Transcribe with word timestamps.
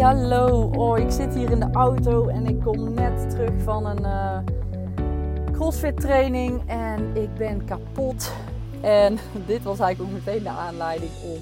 Hallo. 0.00 0.70
Oh, 0.74 0.98
ik 0.98 1.10
zit 1.10 1.34
hier 1.34 1.50
in 1.50 1.60
de 1.60 1.70
auto 1.72 2.28
en 2.28 2.46
ik 2.46 2.60
kom 2.60 2.94
net 2.94 3.30
terug 3.30 3.62
van 3.62 3.86
een 3.86 4.02
uh, 4.02 4.38
CrossFit 5.52 6.00
training 6.00 6.68
en 6.68 7.16
ik 7.16 7.34
ben 7.34 7.64
kapot. 7.64 8.32
En 8.82 9.18
dit 9.46 9.62
was 9.62 9.80
eigenlijk 9.80 10.12
ook 10.12 10.24
meteen 10.24 10.42
de 10.42 10.48
aanleiding 10.48 11.10
om 11.22 11.40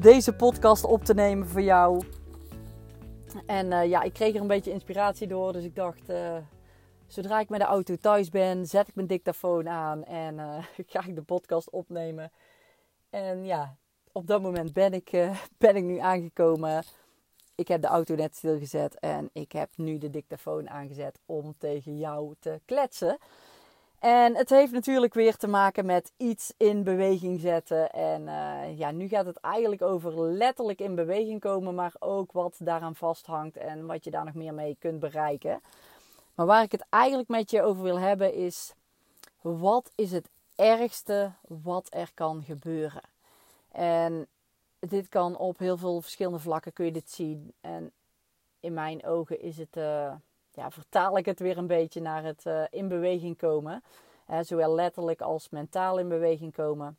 deze 0.00 0.32
podcast 0.32 0.84
op 0.84 1.04
te 1.04 1.14
nemen 1.14 1.48
voor 1.48 1.62
jou. 1.62 2.04
En 3.46 3.66
uh, 3.66 3.88
ja, 3.88 4.02
ik 4.02 4.12
kreeg 4.12 4.34
er 4.34 4.40
een 4.40 4.46
beetje 4.46 4.72
inspiratie 4.72 5.26
door, 5.26 5.52
dus 5.52 5.64
ik 5.64 5.74
dacht, 5.74 6.10
uh, 6.10 6.36
zodra 7.06 7.40
ik 7.40 7.48
met 7.48 7.60
de 7.60 7.66
auto 7.66 7.96
thuis 7.96 8.28
ben, 8.28 8.66
zet 8.66 8.88
ik 8.88 8.94
mijn 8.94 9.06
dictafoon 9.06 9.68
aan 9.68 10.04
en 10.04 10.38
ga 10.86 11.06
ik 11.06 11.14
de 11.14 11.22
podcast 11.22 11.70
opnemen. 11.70 12.32
En 13.10 13.44
ja, 13.44 13.76
op 14.12 14.26
dat 14.26 14.42
moment 14.42 14.72
ben 14.72 14.92
ik, 14.92 15.10
ben 15.58 15.76
ik 15.76 15.84
nu 15.84 15.98
aangekomen. 15.98 16.82
Ik 17.60 17.68
heb 17.68 17.82
de 17.82 17.88
auto 17.88 18.14
net 18.14 18.36
stilgezet 18.36 18.98
en 18.98 19.30
ik 19.32 19.52
heb 19.52 19.68
nu 19.76 19.98
de 19.98 20.10
dictafoon 20.10 20.70
aangezet 20.70 21.18
om 21.26 21.54
tegen 21.58 21.98
jou 21.98 22.34
te 22.38 22.60
kletsen. 22.64 23.18
En 23.98 24.36
het 24.36 24.50
heeft 24.50 24.72
natuurlijk 24.72 25.14
weer 25.14 25.36
te 25.36 25.46
maken 25.46 25.86
met 25.86 26.12
iets 26.16 26.52
in 26.56 26.82
beweging 26.82 27.40
zetten. 27.40 27.90
En 27.90 28.22
uh, 28.22 28.78
ja, 28.78 28.90
nu 28.90 29.08
gaat 29.08 29.26
het 29.26 29.36
eigenlijk 29.36 29.82
over 29.82 30.22
letterlijk 30.22 30.80
in 30.80 30.94
beweging 30.94 31.40
komen, 31.40 31.74
maar 31.74 31.92
ook 31.98 32.32
wat 32.32 32.56
daaraan 32.58 32.94
vasthangt 32.94 33.56
en 33.56 33.86
wat 33.86 34.04
je 34.04 34.10
daar 34.10 34.24
nog 34.24 34.34
meer 34.34 34.54
mee 34.54 34.76
kunt 34.78 35.00
bereiken. 35.00 35.60
Maar 36.34 36.46
waar 36.46 36.62
ik 36.62 36.72
het 36.72 36.84
eigenlijk 36.88 37.28
met 37.28 37.50
je 37.50 37.62
over 37.62 37.82
wil 37.82 37.98
hebben 37.98 38.34
is: 38.34 38.74
wat 39.40 39.90
is 39.94 40.12
het 40.12 40.28
ergste 40.56 41.32
wat 41.48 41.86
er 41.90 42.10
kan 42.14 42.42
gebeuren? 42.42 43.02
En 43.72 44.26
dit 44.80 45.08
kan 45.08 45.36
op 45.36 45.58
heel 45.58 45.76
veel 45.76 46.00
verschillende 46.00 46.38
vlakken 46.38 46.72
kun 46.72 46.84
je 46.84 46.92
dit 46.92 47.10
zien. 47.10 47.52
En 47.60 47.92
in 48.60 48.74
mijn 48.74 49.04
ogen 49.04 49.40
is 49.40 49.56
het, 49.56 49.76
uh, 49.76 50.12
ja, 50.50 50.70
vertaal 50.70 51.18
ik 51.18 51.26
het 51.26 51.40
weer 51.40 51.58
een 51.58 51.66
beetje 51.66 52.00
naar 52.00 52.24
het 52.24 52.44
uh, 52.46 52.62
in 52.70 52.88
beweging 52.88 53.36
komen. 53.36 53.82
Uh, 54.30 54.38
zowel 54.42 54.74
letterlijk 54.74 55.20
als 55.20 55.48
mentaal 55.48 55.98
in 55.98 56.08
beweging 56.08 56.52
komen. 56.52 56.98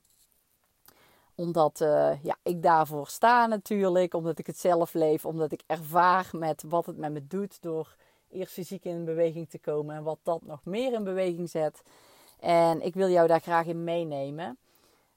Omdat 1.36 1.78
ja, 2.22 2.36
ik 2.44 2.64
daarvoor 2.64 3.08
sta 3.08 3.46
natuurlijk, 3.46 4.14
omdat 4.14 4.40
ik 4.40 4.48
het 4.48 4.58
zelf 4.58 4.94
leef, 4.94 5.26
omdat 5.26 5.52
ik 5.52 5.64
ervaar 5.66 6.30
met 6.32 6.64
wat 6.68 6.86
het 6.86 6.98
met 6.98 7.12
me 7.12 7.28
doet 7.28 7.62
door 7.62 7.96
eerst 8.30 8.54
fysiek 8.54 8.84
in 8.84 9.06
beweging 9.06 9.50
te 9.50 9.60
komen 9.60 9.96
en 9.96 10.04
wat 10.04 10.20
dat 10.24 10.42
nog 10.42 10.60
meer 10.64 10.94
in 10.94 11.04
beweging 11.04 11.50
zet. 11.50 11.82
En 12.40 12.82
ik 12.82 12.94
wil 12.94 13.10
jou 13.10 13.28
daar 13.28 13.42
graag 13.42 13.66
in 13.66 13.84
meenemen. 13.84 14.58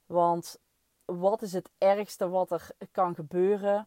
Want 0.06 0.58
wat 1.04 1.42
is 1.42 1.52
het 1.52 1.70
ergste 1.78 2.28
wat 2.28 2.50
er 2.50 2.68
kan 2.90 3.14
gebeuren, 3.14 3.86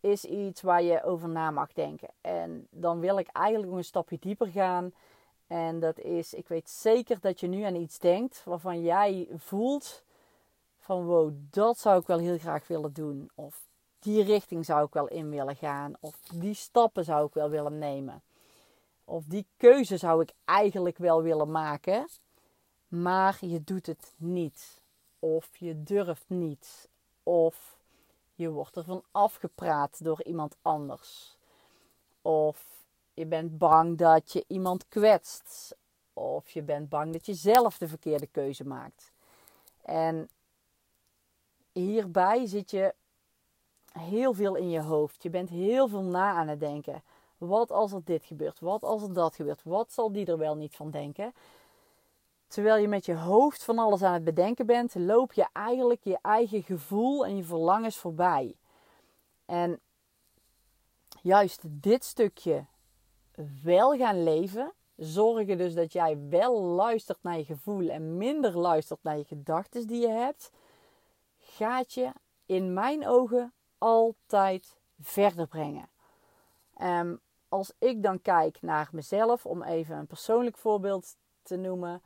is 0.00 0.24
iets 0.24 0.62
waar 0.62 0.82
je 0.82 1.02
over 1.02 1.28
na 1.28 1.50
mag 1.50 1.72
denken. 1.72 2.08
En 2.20 2.66
dan 2.70 3.00
wil 3.00 3.18
ik 3.18 3.28
eigenlijk 3.32 3.68
nog 3.68 3.78
een 3.78 3.84
stapje 3.84 4.18
dieper 4.20 4.46
gaan. 4.46 4.92
En 5.46 5.80
dat 5.80 5.98
is, 5.98 6.34
ik 6.34 6.48
weet 6.48 6.70
zeker 6.70 7.20
dat 7.20 7.40
je 7.40 7.46
nu 7.46 7.62
aan 7.62 7.74
iets 7.74 7.98
denkt 7.98 8.42
waarvan 8.44 8.82
jij 8.82 9.28
voelt 9.36 10.04
van 10.78 11.04
wow, 11.04 11.32
dat 11.50 11.78
zou 11.78 12.00
ik 12.00 12.06
wel 12.06 12.18
heel 12.18 12.38
graag 12.38 12.66
willen 12.66 12.92
doen. 12.92 13.30
Of 13.34 13.66
die 13.98 14.22
richting 14.22 14.64
zou 14.64 14.86
ik 14.86 14.92
wel 14.92 15.08
in 15.08 15.30
willen 15.30 15.56
gaan. 15.56 15.94
Of 16.00 16.20
die 16.20 16.54
stappen 16.54 17.04
zou 17.04 17.26
ik 17.26 17.34
wel 17.34 17.50
willen 17.50 17.78
nemen. 17.78 18.22
Of 19.04 19.24
die 19.24 19.46
keuze 19.56 19.96
zou 19.96 20.22
ik 20.22 20.32
eigenlijk 20.44 20.98
wel 20.98 21.22
willen 21.22 21.50
maken. 21.50 22.08
Maar 22.88 23.36
je 23.40 23.64
doet 23.64 23.86
het 23.86 24.12
niet. 24.16 24.80
Of 25.18 25.56
je 25.56 25.82
durft 25.82 26.28
niet. 26.28 26.88
Of 27.22 27.78
je 28.34 28.50
wordt 28.50 28.76
ervan 28.76 29.02
afgepraat 29.10 30.04
door 30.04 30.22
iemand 30.22 30.56
anders. 30.62 31.36
Of 32.22 32.84
je 33.14 33.26
bent 33.26 33.58
bang 33.58 33.98
dat 33.98 34.32
je 34.32 34.44
iemand 34.46 34.88
kwetst. 34.88 35.76
Of 36.12 36.50
je 36.50 36.62
bent 36.62 36.88
bang 36.88 37.12
dat 37.12 37.26
je 37.26 37.34
zelf 37.34 37.78
de 37.78 37.88
verkeerde 37.88 38.26
keuze 38.26 38.64
maakt. 38.64 39.12
En 39.82 40.28
hierbij 41.72 42.46
zit 42.46 42.70
je 42.70 42.94
heel 43.92 44.32
veel 44.32 44.54
in 44.54 44.70
je 44.70 44.80
hoofd. 44.80 45.22
Je 45.22 45.30
bent 45.30 45.48
heel 45.48 45.88
veel 45.88 46.02
na 46.02 46.32
aan 46.32 46.48
het 46.48 46.60
denken. 46.60 47.02
Wat 47.38 47.70
als 47.70 47.92
er 47.92 48.04
dit 48.04 48.24
gebeurt? 48.24 48.60
Wat 48.60 48.82
als 48.82 49.02
er 49.02 49.12
dat 49.12 49.34
gebeurt? 49.34 49.62
Wat 49.64 49.92
zal 49.92 50.12
die 50.12 50.26
er 50.26 50.38
wel 50.38 50.56
niet 50.56 50.76
van 50.76 50.90
denken? 50.90 51.32
Terwijl 52.46 52.76
je 52.76 52.88
met 52.88 53.06
je 53.06 53.14
hoofd 53.14 53.64
van 53.64 53.78
alles 53.78 54.02
aan 54.02 54.12
het 54.12 54.24
bedenken 54.24 54.66
bent, 54.66 54.94
loop 54.94 55.32
je 55.32 55.46
eigenlijk 55.52 56.04
je 56.04 56.18
eigen 56.22 56.62
gevoel 56.62 57.26
en 57.26 57.36
je 57.36 57.44
verlangens 57.44 57.96
voorbij. 57.96 58.56
En 59.44 59.80
juist 61.22 61.60
dit 61.64 62.04
stukje 62.04 62.64
wel 63.62 63.96
gaan 63.96 64.22
leven, 64.22 64.72
zorgen 64.96 65.58
dus 65.58 65.74
dat 65.74 65.92
jij 65.92 66.28
wel 66.28 66.60
luistert 66.60 67.22
naar 67.22 67.38
je 67.38 67.44
gevoel 67.44 67.88
en 67.88 68.16
minder 68.16 68.58
luistert 68.58 69.02
naar 69.02 69.18
je 69.18 69.24
gedachten 69.24 69.86
die 69.86 70.00
je 70.00 70.08
hebt, 70.08 70.50
gaat 71.38 71.92
je 71.92 72.12
in 72.46 72.74
mijn 72.74 73.06
ogen 73.06 73.52
altijd 73.78 74.76
verder 75.00 75.46
brengen. 75.46 75.88
Um, 76.82 77.20
als 77.48 77.72
ik 77.78 78.02
dan 78.02 78.22
kijk 78.22 78.62
naar 78.62 78.88
mezelf, 78.92 79.46
om 79.46 79.62
even 79.62 79.96
een 79.96 80.06
persoonlijk 80.06 80.56
voorbeeld 80.56 81.16
te 81.42 81.56
noemen 81.56 82.02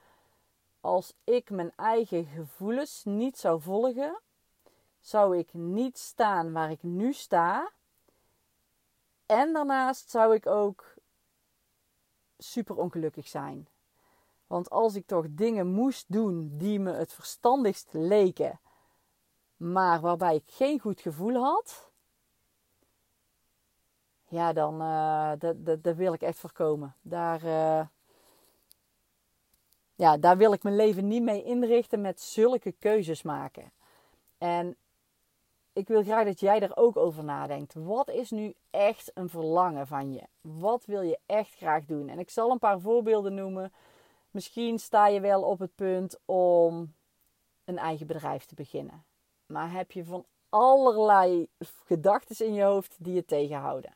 als 0.81 1.15
ik 1.25 1.51
mijn 1.51 1.73
eigen 1.77 2.25
gevoelens 2.25 3.05
niet 3.05 3.39
zou 3.39 3.61
volgen, 3.61 4.21
zou 5.01 5.39
ik 5.39 5.53
niet 5.53 5.99
staan 5.99 6.53
waar 6.53 6.71
ik 6.71 6.83
nu 6.83 7.13
sta. 7.13 7.73
En 9.27 9.53
daarnaast 9.53 10.11
zou 10.11 10.35
ik 10.35 10.47
ook 10.47 10.95
super 12.39 12.77
ongelukkig 12.77 13.29
zijn. 13.29 13.69
Want 14.47 14.71
als 14.71 14.95
ik 14.95 15.07
toch 15.07 15.27
dingen 15.29 15.67
moest 15.67 16.05
doen 16.09 16.57
die 16.57 16.81
me 16.81 16.93
het 16.93 17.13
verstandigst 17.13 17.89
leken, 17.91 18.61
maar 19.57 20.01
waarbij 20.01 20.35
ik 20.35 20.45
geen 20.47 20.81
goed 20.81 21.01
gevoel 21.01 21.35
had, 21.35 21.91
ja, 24.31 24.53
dan 24.53 24.83
uh, 24.83 25.33
dat, 25.39 25.67
dat, 25.67 25.83
dat 25.83 25.97
wil 25.97 26.13
ik 26.13 26.23
echt 26.23 26.39
voorkomen. 26.39 26.97
Daar, 27.01 27.45
uh, 27.45 27.87
ja, 30.01 30.17
daar 30.17 30.37
wil 30.37 30.53
ik 30.53 30.63
mijn 30.63 30.77
leven 30.77 31.09
niet 31.09 31.23
mee 31.23 31.43
inrichten 31.43 32.01
met 32.01 32.21
zulke 32.21 32.73
keuzes 32.73 33.23
maken. 33.23 33.73
En 34.39 34.77
ik 35.73 35.89
wil 35.89 36.03
graag 36.03 36.25
dat 36.25 36.41
jij 36.41 36.61
er 36.61 36.77
ook 36.77 36.97
over 36.97 37.25
nadenkt. 37.25 37.75
Wat 37.75 38.09
is 38.09 38.31
nu 38.31 38.55
echt 38.71 39.11
een 39.15 39.29
verlangen 39.29 39.87
van 39.87 40.13
je? 40.13 40.23
Wat 40.41 40.85
wil 40.85 41.01
je 41.01 41.19
echt 41.27 41.55
graag 41.55 41.85
doen? 41.85 42.09
En 42.09 42.19
ik 42.19 42.31
zal 42.31 42.51
een 42.51 42.59
paar 42.59 42.81
voorbeelden 42.81 43.35
noemen. 43.35 43.73
Misschien 44.31 44.79
sta 44.79 45.07
je 45.07 45.21
wel 45.21 45.43
op 45.43 45.59
het 45.59 45.75
punt 45.75 46.19
om 46.25 46.95
een 47.65 47.79
eigen 47.79 48.07
bedrijf 48.07 48.45
te 48.45 48.55
beginnen. 48.55 49.05
Maar 49.47 49.73
heb 49.73 49.93
je 49.93 50.05
van 50.05 50.25
allerlei 50.49 51.49
gedachten 51.85 52.47
in 52.47 52.55
je 52.55 52.63
hoofd 52.63 52.97
die 52.99 53.15
je 53.15 53.25
tegenhouden. 53.25 53.95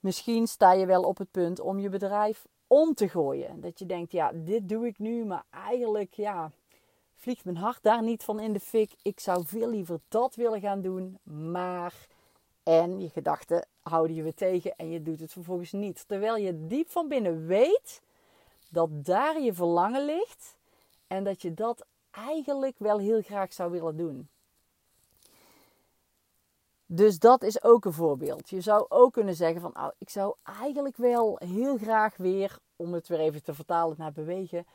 Misschien 0.00 0.46
sta 0.46 0.72
je 0.72 0.86
wel 0.86 1.02
op 1.02 1.18
het 1.18 1.30
punt 1.30 1.60
om 1.60 1.78
je 1.78 1.88
bedrijf 1.88 2.46
om 2.68 2.94
te 2.94 3.08
gooien. 3.08 3.60
Dat 3.60 3.78
je 3.78 3.86
denkt, 3.86 4.12
ja, 4.12 4.32
dit 4.34 4.68
doe 4.68 4.86
ik 4.86 4.98
nu, 4.98 5.24
maar 5.24 5.44
eigenlijk, 5.50 6.14
ja, 6.14 6.50
vliegt 7.14 7.44
mijn 7.44 7.56
hart 7.56 7.82
daar 7.82 8.02
niet 8.02 8.24
van 8.24 8.40
in 8.40 8.52
de 8.52 8.60
fik. 8.60 8.92
Ik 9.02 9.20
zou 9.20 9.46
veel 9.46 9.68
liever 9.68 10.00
dat 10.08 10.34
willen 10.34 10.60
gaan 10.60 10.80
doen, 10.80 11.18
maar... 11.22 11.94
En 12.62 13.00
je 13.00 13.08
gedachten 13.08 13.66
houden 13.82 14.16
je 14.16 14.22
weer 14.22 14.34
tegen 14.34 14.76
en 14.76 14.90
je 14.90 15.02
doet 15.02 15.20
het 15.20 15.32
vervolgens 15.32 15.72
niet. 15.72 16.04
Terwijl 16.06 16.36
je 16.36 16.66
diep 16.66 16.90
van 16.90 17.08
binnen 17.08 17.46
weet 17.46 18.02
dat 18.70 19.04
daar 19.04 19.40
je 19.40 19.54
verlangen 19.54 20.04
ligt 20.04 20.56
en 21.06 21.24
dat 21.24 21.42
je 21.42 21.54
dat 21.54 21.86
eigenlijk 22.10 22.78
wel 22.78 22.98
heel 22.98 23.22
graag 23.22 23.52
zou 23.52 23.70
willen 23.70 23.96
doen. 23.96 24.28
Dus 26.90 27.18
dat 27.18 27.42
is 27.42 27.62
ook 27.62 27.84
een 27.84 27.92
voorbeeld. 27.92 28.50
Je 28.50 28.60
zou 28.60 28.86
ook 28.88 29.12
kunnen 29.12 29.34
zeggen 29.34 29.60
van, 29.60 29.76
oh, 29.76 29.88
ik 29.98 30.10
zou 30.10 30.34
eigenlijk 30.42 30.96
wel 30.96 31.40
heel 31.44 31.76
graag 31.76 32.16
weer, 32.16 32.58
om 32.76 32.92
het 32.92 33.08
weer 33.08 33.18
even 33.18 33.42
te 33.42 33.54
vertalen 33.54 33.96
naar 33.98 34.12
bewegen, 34.12 34.66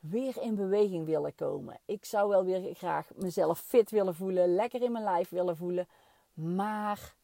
weer 0.00 0.42
in 0.42 0.54
beweging 0.54 1.06
willen 1.06 1.34
komen. 1.34 1.80
Ik 1.84 2.04
zou 2.04 2.28
wel 2.28 2.44
weer 2.44 2.74
graag 2.74 3.08
mezelf 3.14 3.60
fit 3.60 3.90
willen 3.90 4.14
voelen, 4.14 4.54
lekker 4.54 4.82
in 4.82 4.92
mijn 4.92 5.04
lijf 5.04 5.28
willen 5.28 5.56
voelen, 5.56 5.88
maar 6.32 7.14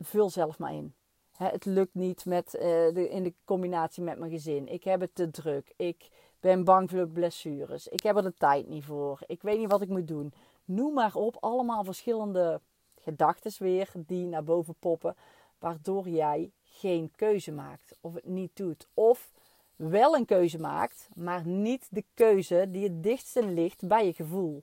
vul 0.00 0.30
zelf 0.30 0.58
maar 0.58 0.74
in. 0.74 0.94
het 1.36 1.64
lukt 1.64 1.94
niet 1.94 2.24
met, 2.24 2.50
de, 2.50 3.08
in 3.10 3.22
de 3.22 3.34
combinatie 3.44 4.02
met 4.02 4.18
mijn 4.18 4.30
gezin. 4.30 4.68
Ik 4.68 4.84
heb 4.84 5.00
het 5.00 5.14
te 5.14 5.30
druk. 5.30 5.72
Ik 5.76 6.08
ben 6.40 6.64
bang 6.64 6.90
voor 6.90 7.08
blessures. 7.08 7.88
Ik 7.88 8.02
heb 8.02 8.16
er 8.16 8.22
de 8.22 8.34
tijd 8.34 8.68
niet 8.68 8.84
voor. 8.84 9.18
Ik 9.26 9.42
weet 9.42 9.58
niet 9.58 9.70
wat 9.70 9.82
ik 9.82 9.88
moet 9.88 10.08
doen. 10.08 10.32
Noem 10.64 10.94
maar 10.94 11.14
op, 11.14 11.36
allemaal 11.40 11.84
verschillende 11.84 12.60
gedachten 13.04 13.52
weer 13.58 13.90
die 13.94 14.26
naar 14.26 14.44
boven 14.44 14.74
poppen, 14.78 15.16
waardoor 15.58 16.08
jij 16.08 16.50
geen 16.62 17.12
keuze 17.16 17.52
maakt 17.52 17.96
of 18.00 18.14
het 18.14 18.26
niet 18.26 18.56
doet. 18.56 18.86
Of 18.94 19.32
wel 19.76 20.16
een 20.16 20.24
keuze 20.24 20.58
maakt, 20.58 21.08
maar 21.14 21.46
niet 21.46 21.86
de 21.90 22.04
keuze 22.14 22.66
die 22.70 22.82
het 22.82 23.02
dichtste 23.02 23.46
ligt 23.46 23.88
bij 23.88 24.06
je 24.06 24.12
gevoel. 24.12 24.62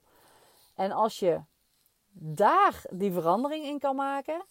En 0.75 0.91
als 0.91 1.19
je 1.19 1.41
daar 2.11 2.83
die 2.89 3.11
verandering 3.11 3.65
in 3.65 3.79
kan 3.79 3.95
maken, 3.95 4.45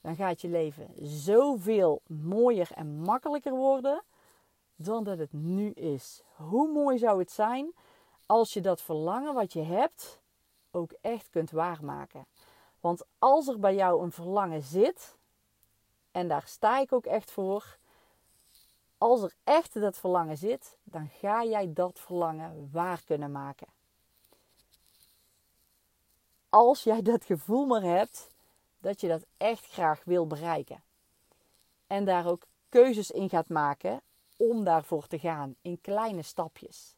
dan 0.00 0.16
gaat 0.16 0.40
je 0.40 0.48
leven 0.48 0.88
zoveel 1.02 2.02
mooier 2.06 2.70
en 2.74 3.00
makkelijker 3.00 3.52
worden 3.52 4.02
dan 4.76 5.04
dat 5.04 5.18
het 5.18 5.32
nu 5.32 5.70
is. 5.70 6.22
Hoe 6.36 6.72
mooi 6.72 6.98
zou 6.98 7.18
het 7.18 7.30
zijn 7.30 7.72
als 8.26 8.52
je 8.52 8.60
dat 8.60 8.82
verlangen 8.82 9.34
wat 9.34 9.52
je 9.52 9.62
hebt 9.62 10.20
ook 10.70 10.92
echt 11.00 11.28
kunt 11.30 11.50
waarmaken? 11.50 12.26
Want 12.84 13.02
als 13.18 13.48
er 13.48 13.58
bij 13.58 13.74
jou 13.74 14.02
een 14.02 14.12
verlangen 14.12 14.62
zit, 14.62 15.16
en 16.10 16.28
daar 16.28 16.42
sta 16.46 16.78
ik 16.78 16.92
ook 16.92 17.06
echt 17.06 17.30
voor, 17.30 17.78
als 18.98 19.22
er 19.22 19.34
echt 19.44 19.80
dat 19.80 19.98
verlangen 19.98 20.36
zit, 20.36 20.76
dan 20.82 21.08
ga 21.08 21.44
jij 21.44 21.72
dat 21.72 22.00
verlangen 22.00 22.68
waar 22.72 23.02
kunnen 23.04 23.32
maken. 23.32 23.66
Als 26.48 26.82
jij 26.82 27.02
dat 27.02 27.24
gevoel 27.24 27.66
maar 27.66 27.82
hebt 27.82 28.28
dat 28.78 29.00
je 29.00 29.08
dat 29.08 29.24
echt 29.36 29.66
graag 29.66 30.04
wil 30.04 30.26
bereiken. 30.26 30.82
En 31.86 32.04
daar 32.04 32.26
ook 32.26 32.46
keuzes 32.68 33.10
in 33.10 33.28
gaat 33.28 33.48
maken 33.48 34.00
om 34.36 34.64
daarvoor 34.64 35.06
te 35.06 35.18
gaan 35.18 35.54
in 35.62 35.80
kleine 35.80 36.22
stapjes. 36.22 36.94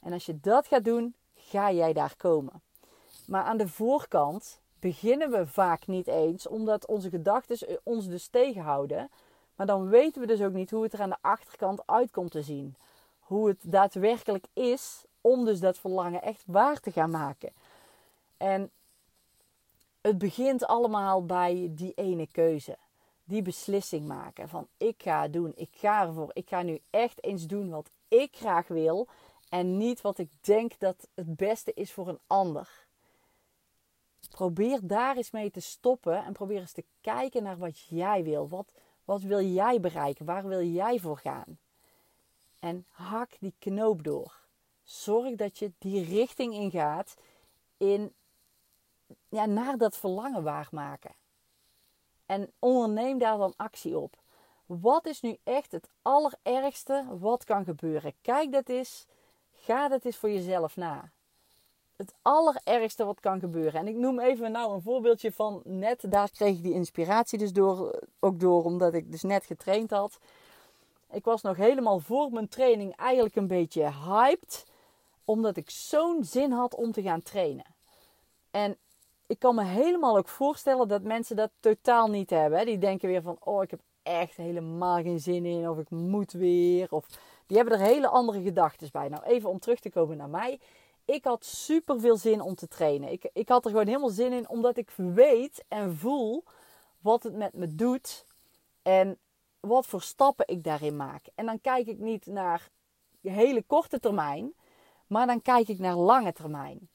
En 0.00 0.12
als 0.12 0.26
je 0.26 0.40
dat 0.40 0.66
gaat 0.66 0.84
doen, 0.84 1.14
ga 1.34 1.72
jij 1.72 1.92
daar 1.92 2.16
komen. 2.16 2.62
Maar 3.26 3.44
aan 3.44 3.56
de 3.56 3.68
voorkant 3.68 4.60
beginnen 4.80 5.30
we 5.30 5.46
vaak 5.46 5.86
niet 5.86 6.06
eens, 6.06 6.46
omdat 6.46 6.86
onze 6.86 7.08
gedachten 7.08 7.78
ons 7.82 8.08
dus 8.08 8.26
tegenhouden. 8.26 9.10
Maar 9.54 9.66
dan 9.66 9.88
weten 9.88 10.20
we 10.20 10.26
dus 10.26 10.42
ook 10.42 10.52
niet 10.52 10.70
hoe 10.70 10.82
het 10.82 10.92
er 10.92 11.00
aan 11.00 11.10
de 11.10 11.16
achterkant 11.20 11.86
uitkomt 11.86 12.30
te 12.30 12.42
zien. 12.42 12.74
Hoe 13.20 13.48
het 13.48 13.58
daadwerkelijk 13.62 14.44
is 14.52 15.04
om 15.20 15.44
dus 15.44 15.60
dat 15.60 15.78
verlangen 15.78 16.22
echt 16.22 16.42
waar 16.46 16.80
te 16.80 16.92
gaan 16.92 17.10
maken. 17.10 17.52
En 18.36 18.70
het 20.00 20.18
begint 20.18 20.66
allemaal 20.66 21.26
bij 21.26 21.70
die 21.74 21.92
ene 21.94 22.26
keuze. 22.32 22.76
Die 23.24 23.42
beslissing 23.42 24.06
maken 24.06 24.48
van 24.48 24.66
ik 24.76 24.94
ga 24.98 25.28
doen, 25.28 25.52
ik 25.56 25.70
ga 25.72 26.02
ervoor. 26.02 26.30
Ik 26.32 26.48
ga 26.48 26.62
nu 26.62 26.80
echt 26.90 27.24
eens 27.24 27.46
doen 27.46 27.70
wat 27.70 27.90
ik 28.08 28.36
graag 28.36 28.68
wil 28.68 29.08
en 29.48 29.76
niet 29.76 30.00
wat 30.00 30.18
ik 30.18 30.28
denk 30.40 30.72
dat 30.78 31.08
het 31.14 31.36
beste 31.36 31.72
is 31.74 31.92
voor 31.92 32.08
een 32.08 32.18
ander. 32.26 32.68
Probeer 34.30 34.78
daar 34.82 35.16
eens 35.16 35.30
mee 35.30 35.50
te 35.50 35.60
stoppen 35.60 36.24
en 36.24 36.32
probeer 36.32 36.60
eens 36.60 36.72
te 36.72 36.84
kijken 37.00 37.42
naar 37.42 37.58
wat 37.58 37.78
jij 37.78 38.22
wil. 38.22 38.48
Wat, 38.48 38.72
wat 39.04 39.22
wil 39.22 39.40
jij 39.40 39.80
bereiken? 39.80 40.24
Waar 40.24 40.46
wil 40.46 40.62
jij 40.62 40.98
voor 40.98 41.18
gaan? 41.18 41.58
En 42.58 42.86
hak 42.88 43.30
die 43.40 43.54
knoop 43.58 44.04
door. 44.04 44.38
Zorg 44.82 45.34
dat 45.34 45.58
je 45.58 45.72
die 45.78 46.04
richting 46.04 46.54
ingaat 46.54 47.14
in, 47.76 48.14
ja, 49.28 49.46
naar 49.46 49.76
dat 49.76 49.96
verlangen 49.96 50.42
waarmaken. 50.42 51.14
En 52.26 52.52
onderneem 52.58 53.18
daar 53.18 53.38
dan 53.38 53.54
actie 53.56 53.98
op. 53.98 54.16
Wat 54.66 55.06
is 55.06 55.20
nu 55.20 55.36
echt 55.42 55.72
het 55.72 55.88
allerergste 56.02 57.06
wat 57.18 57.44
kan 57.44 57.64
gebeuren? 57.64 58.14
Kijk 58.20 58.52
dat 58.52 58.68
eens. 58.68 59.06
Ga 59.52 59.88
dat 59.88 60.04
eens 60.04 60.16
voor 60.16 60.30
jezelf 60.30 60.76
na 60.76 61.10
het 62.00 62.14
allerergste 62.22 63.04
wat 63.04 63.20
kan 63.20 63.40
gebeuren. 63.40 63.80
En 63.80 63.88
ik 63.88 63.96
noem 63.96 64.20
even 64.20 64.52
nou 64.52 64.74
een 64.74 64.82
voorbeeldje 64.82 65.32
van 65.32 65.60
net. 65.64 66.04
Daar 66.08 66.30
kreeg 66.30 66.56
ik 66.56 66.62
die 66.62 66.72
inspiratie 66.72 67.38
dus 67.38 67.52
door, 67.52 68.00
ook 68.20 68.40
door 68.40 68.64
omdat 68.64 68.94
ik 68.94 69.10
dus 69.10 69.22
net 69.22 69.44
getraind 69.44 69.90
had. 69.90 70.18
Ik 71.10 71.24
was 71.24 71.42
nog 71.42 71.56
helemaal 71.56 71.98
voor 71.98 72.32
mijn 72.32 72.48
training 72.48 72.96
eigenlijk 72.96 73.36
een 73.36 73.46
beetje 73.46 73.90
hyped. 73.92 74.66
Omdat 75.24 75.56
ik 75.56 75.70
zo'n 75.70 76.24
zin 76.24 76.52
had 76.52 76.74
om 76.74 76.92
te 76.92 77.02
gaan 77.02 77.22
trainen. 77.22 77.64
En 78.50 78.76
ik 79.26 79.38
kan 79.38 79.54
me 79.54 79.64
helemaal 79.64 80.16
ook 80.16 80.28
voorstellen 80.28 80.88
dat 80.88 81.02
mensen 81.02 81.36
dat 81.36 81.50
totaal 81.60 82.08
niet 82.08 82.30
hebben. 82.30 82.66
Die 82.66 82.78
denken 82.78 83.08
weer 83.08 83.22
van, 83.22 83.36
oh 83.40 83.62
ik 83.62 83.70
heb 83.70 83.80
echt 84.02 84.36
helemaal 84.36 85.02
geen 85.02 85.20
zin 85.20 85.44
in. 85.44 85.68
Of 85.68 85.78
ik 85.78 85.90
moet 85.90 86.32
weer. 86.32 86.86
Of 86.90 87.06
die 87.46 87.56
hebben 87.56 87.78
er 87.78 87.86
hele 87.86 88.08
andere 88.08 88.42
gedachten 88.42 88.88
bij. 88.92 89.08
Nou 89.08 89.22
even 89.22 89.50
om 89.50 89.58
terug 89.58 89.80
te 89.80 89.90
komen 89.90 90.16
naar 90.16 90.28
mij 90.28 90.60
ik 91.14 91.24
had 91.24 91.44
super 91.44 92.00
veel 92.00 92.16
zin 92.16 92.40
om 92.40 92.54
te 92.54 92.68
trainen. 92.68 93.12
Ik, 93.12 93.30
ik 93.32 93.48
had 93.48 93.64
er 93.64 93.70
gewoon 93.70 93.86
helemaal 93.86 94.08
zin 94.08 94.32
in, 94.32 94.48
omdat 94.48 94.76
ik 94.76 94.90
weet 94.96 95.64
en 95.68 95.96
voel 95.96 96.44
wat 97.00 97.22
het 97.22 97.34
met 97.34 97.54
me 97.54 97.74
doet. 97.74 98.24
En 98.82 99.18
wat 99.60 99.86
voor 99.86 100.02
stappen 100.02 100.48
ik 100.48 100.64
daarin 100.64 100.96
maak. 100.96 101.26
En 101.34 101.46
dan 101.46 101.60
kijk 101.60 101.86
ik 101.86 101.98
niet 101.98 102.26
naar 102.26 102.70
hele 103.22 103.62
korte 103.62 104.00
termijn, 104.00 104.54
maar 105.06 105.26
dan 105.26 105.42
kijk 105.42 105.68
ik 105.68 105.78
naar 105.78 105.96
lange 105.96 106.32
termijn. 106.32 106.88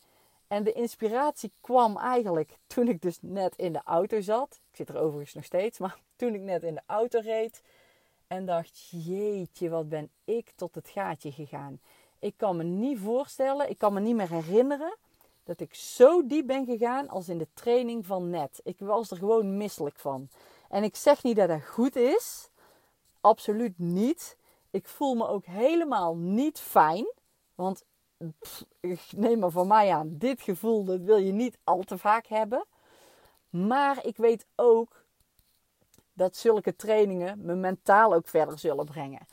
En 0.47 0.63
de 0.63 0.71
inspiratie 0.71 1.51
kwam 1.61 1.97
eigenlijk 1.97 2.57
toen 2.67 2.87
ik 2.87 3.01
dus 3.01 3.17
net 3.21 3.55
in 3.55 3.73
de 3.73 3.81
auto 3.83 4.21
zat. 4.21 4.59
Ik 4.69 4.75
zit 4.75 4.89
er 4.89 4.97
overigens 4.97 5.33
nog 5.33 5.43
steeds, 5.43 5.79
maar 5.79 5.97
toen 6.15 6.33
ik 6.33 6.41
net 6.41 6.63
in 6.63 6.73
de 6.73 6.81
auto 6.85 7.19
reed. 7.19 7.61
En 8.27 8.45
dacht, 8.45 8.87
jeetje, 8.89 9.69
wat 9.69 9.89
ben 9.89 10.09
ik 10.23 10.51
tot 10.55 10.75
het 10.75 10.89
gaatje 10.89 11.31
gegaan. 11.31 11.79
Ik 12.25 12.37
kan 12.37 12.57
me 12.57 12.63
niet 12.63 12.99
voorstellen, 12.99 13.69
ik 13.69 13.77
kan 13.77 13.93
me 13.93 13.99
niet 13.99 14.15
meer 14.15 14.29
herinneren 14.29 14.97
dat 15.43 15.59
ik 15.59 15.73
zo 15.73 16.27
diep 16.27 16.47
ben 16.47 16.65
gegaan 16.65 17.09
als 17.09 17.29
in 17.29 17.37
de 17.37 17.47
training 17.53 18.05
van 18.05 18.29
net. 18.29 18.61
Ik 18.63 18.79
was 18.79 19.11
er 19.11 19.17
gewoon 19.17 19.57
misselijk 19.57 19.99
van. 19.99 20.29
En 20.69 20.83
ik 20.83 20.95
zeg 20.95 21.23
niet 21.23 21.35
dat 21.35 21.47
dat 21.47 21.65
goed 21.65 21.95
is. 21.95 22.49
Absoluut 23.21 23.77
niet. 23.77 24.37
Ik 24.71 24.87
voel 24.87 25.15
me 25.15 25.27
ook 25.27 25.45
helemaal 25.45 26.15
niet 26.15 26.59
fijn. 26.59 27.05
Want 27.55 27.83
neem 29.15 29.39
maar 29.39 29.49
van 29.49 29.67
mij 29.67 29.93
aan, 29.93 30.17
dit 30.17 30.41
gevoel 30.41 30.83
dat 30.83 30.99
wil 30.99 31.17
je 31.17 31.31
niet 31.31 31.57
al 31.63 31.83
te 31.83 31.97
vaak 31.97 32.27
hebben. 32.27 32.65
Maar 33.49 34.05
ik 34.05 34.17
weet 34.17 34.45
ook 34.55 35.05
dat 36.13 36.35
zulke 36.35 36.75
trainingen 36.75 37.45
me 37.45 37.55
mentaal 37.55 38.13
ook 38.13 38.27
verder 38.27 38.59
zullen 38.59 38.85
brengen 38.85 39.27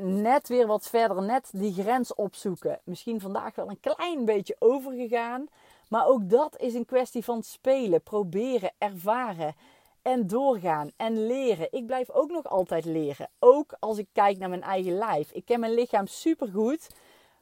net 0.00 0.48
weer 0.48 0.66
wat 0.66 0.88
verder, 0.88 1.22
net 1.22 1.48
die 1.52 1.72
grens 1.72 2.14
opzoeken. 2.14 2.80
Misschien 2.84 3.20
vandaag 3.20 3.54
wel 3.54 3.70
een 3.70 3.80
klein 3.80 4.24
beetje 4.24 4.56
overgegaan. 4.58 5.46
Maar 5.88 6.06
ook 6.06 6.30
dat 6.30 6.58
is 6.58 6.74
een 6.74 6.84
kwestie 6.84 7.24
van 7.24 7.42
spelen, 7.42 8.02
proberen, 8.02 8.72
ervaren 8.78 9.54
en 10.02 10.26
doorgaan 10.26 10.90
en 10.96 11.26
leren. 11.26 11.68
Ik 11.70 11.86
blijf 11.86 12.10
ook 12.10 12.30
nog 12.30 12.46
altijd 12.46 12.84
leren. 12.84 13.28
Ook 13.38 13.76
als 13.78 13.98
ik 13.98 14.06
kijk 14.12 14.38
naar 14.38 14.48
mijn 14.48 14.62
eigen 14.62 14.92
lijf. 14.92 15.30
Ik 15.32 15.44
ken 15.44 15.60
mijn 15.60 15.74
lichaam 15.74 16.06
supergoed. 16.06 16.88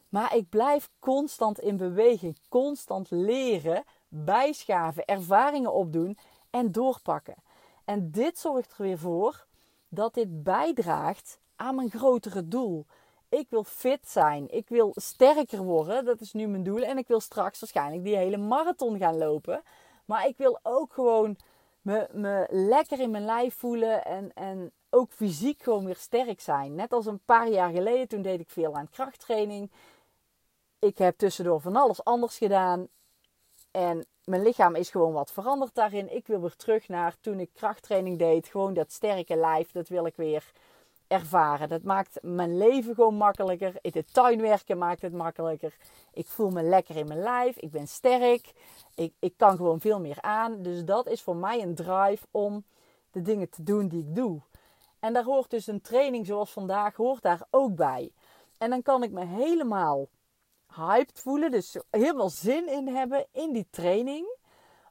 Maar 0.09 0.37
ik 0.37 0.49
blijf 0.49 0.91
constant 0.99 1.59
in 1.59 1.77
beweging, 1.77 2.37
constant 2.49 3.11
leren, 3.11 3.85
bijschaven, 4.09 5.05
ervaringen 5.05 5.73
opdoen 5.73 6.19
en 6.51 6.73
doorpakken. 6.73 7.35
En 7.85 8.11
dit 8.11 8.39
zorgt 8.39 8.71
er 8.71 8.85
weer 8.85 8.99
voor 8.99 9.47
dat 9.89 10.15
dit 10.15 10.43
bijdraagt 10.43 11.39
aan 11.59 11.75
mijn 11.75 11.91
grotere 11.91 12.49
doel. 12.49 12.87
Ik 13.29 13.47
wil 13.49 13.65
fit 13.65 14.09
zijn. 14.09 14.51
Ik 14.51 14.69
wil 14.69 14.93
sterker 14.95 15.63
worden. 15.63 16.05
Dat 16.05 16.21
is 16.21 16.33
nu 16.33 16.47
mijn 16.47 16.63
doel. 16.63 16.83
En 16.83 16.99
ik 16.99 17.09
wil 17.09 17.21
straks 17.21 17.61
waarschijnlijk 17.61 18.05
die 18.05 18.17
hele 18.17 18.37
marathon 18.37 18.99
gaan 18.99 19.19
lopen. 19.19 19.63
Maar 20.05 20.27
ik 20.27 20.37
wil 20.37 20.59
ook 20.63 20.93
gewoon 20.93 21.37
me, 21.83 22.09
me 22.13 22.47
lekker 22.51 23.01
in 23.01 23.11
mijn 23.11 23.25
lijf 23.25 23.55
voelen. 23.55 24.05
En, 24.05 24.31
en 24.35 24.73
ook 24.91 25.13
fysiek 25.13 25.63
gewoon 25.63 25.85
weer 25.85 25.97
sterk 25.97 26.41
zijn. 26.41 26.75
Net 26.75 26.93
als 26.93 27.07
een 27.07 27.21
paar 27.25 27.49
jaar 27.49 27.71
geleden. 27.71 28.09
Toen 28.09 28.23
deed 28.23 28.41
ik 28.41 28.51
veel 28.51 28.77
aan 28.77 28.91
krachttraining. 28.91 29.71
Ik 30.79 30.99
heb 30.99 31.19
tussendoor 31.19 31.61
van 31.61 31.77
alles 31.77 32.05
anders 32.05 32.39
gedaan. 32.39 32.89
En 33.71 34.07
mijn 34.25 34.43
lichaam 34.43 34.75
is 34.75 34.91
gewoon 34.91 35.13
wat 35.13 35.33
veranderd 35.33 35.75
daarin. 35.75 36.15
Ik 36.15 36.27
wil 36.27 36.41
weer 36.41 36.57
terug 36.57 36.89
naar 36.89 37.17
toen 37.21 37.41
ik 37.41 37.51
krachttraining 37.55 38.19
deed. 38.19 38.49
Gewoon 38.49 38.75
dat 38.75 38.93
sterke 38.93 39.37
lijf. 39.37 39.73
Dat 39.73 39.89
wil 39.89 40.07
ik 40.07 40.17
weer 40.17 40.53
ervaren. 41.09 41.69
Dat 41.69 41.83
maakt 41.83 42.19
mijn 42.23 42.57
leven 42.57 42.95
gewoon 42.95 43.15
makkelijker. 43.15 43.75
Het 43.83 44.15
tuinwerken 44.15 44.79
maakt 44.79 45.03
het 45.03 45.13
makkelijker. 45.13 45.77
Ik 46.13 46.27
voel 46.27 46.51
me 46.51 46.63
lekker 46.63 46.97
in 46.97 47.07
mijn 47.07 47.21
lijf. 47.21 47.57
Ik 47.57 47.71
ben 47.71 47.89
sterk. 47.89 48.53
Ik, 48.95 49.13
ik 49.19 49.35
kan 49.37 49.57
gewoon 49.57 49.81
veel 49.81 50.01
meer 50.01 50.21
aan. 50.21 50.63
Dus 50.63 50.85
dat 50.85 51.07
is 51.07 51.23
voor 51.23 51.37
mij 51.37 51.63
een 51.63 51.75
drive 51.75 52.27
om 52.31 52.65
de 53.11 53.23
dingen 53.23 53.51
te 53.51 53.63
doen 53.63 53.89
die 53.89 54.01
ik 54.01 54.15
doe. 54.15 54.41
En 54.99 55.13
daar 55.13 55.25
hoort 55.25 55.51
dus 55.51 55.67
een 55.67 55.81
training 55.81 56.27
zoals 56.27 56.51
vandaag 56.51 56.97
hoort 56.97 57.23
daar 57.23 57.47
ook 57.51 57.75
bij. 57.75 58.11
En 58.59 58.71
dan 58.71 58.83
kan 58.83 59.03
ik 59.03 59.11
me 59.11 59.25
helemaal 59.25 60.09
hyped 60.75 61.21
voelen. 61.21 61.51
Dus 61.51 61.77
helemaal 61.91 62.31
zin 62.31 62.69
in 62.69 62.89
hebben 62.89 63.27
in 63.33 63.53
die 63.53 63.67
training 63.71 64.37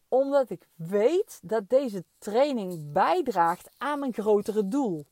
omdat 0.08 0.50
ik 0.50 0.68
weet 0.76 1.40
dat 1.42 1.70
deze 1.70 2.04
training 2.18 2.92
bijdraagt 2.92 3.70
aan 3.78 4.00
mijn 4.00 4.14
grotere 4.14 4.68
doel. 4.68 5.06